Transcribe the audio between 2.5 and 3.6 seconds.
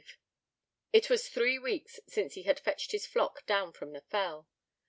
fetched his flock